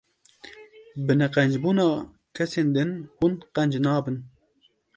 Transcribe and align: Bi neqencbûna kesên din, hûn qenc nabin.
Bi 1.05 1.13
neqencbûna 1.19 1.87
kesên 2.35 2.67
din, 2.75 2.91
hûn 3.17 3.33
qenc 3.55 3.73
nabin. 3.83 4.17